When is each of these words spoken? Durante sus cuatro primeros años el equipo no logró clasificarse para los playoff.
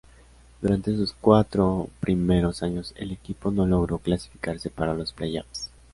Durante 0.63 0.95
sus 0.95 1.13
cuatro 1.13 1.87
primeros 1.99 2.63
años 2.63 2.91
el 2.97 3.11
equipo 3.11 3.51
no 3.51 3.67
logró 3.67 3.99
clasificarse 3.99 4.71
para 4.71 4.95
los 4.95 5.13
playoff. 5.13 5.45